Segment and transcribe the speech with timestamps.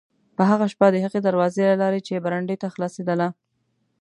[0.35, 3.27] په هغه شپه د هغې دروازې له لارې چې برنډې ته خلاصېدله.